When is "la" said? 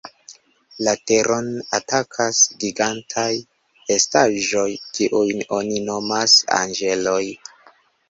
0.85-0.93